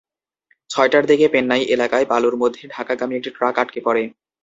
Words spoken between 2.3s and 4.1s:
মধ্যে ঢাকাগামী একটি ট্রাক আটকে পড়ে।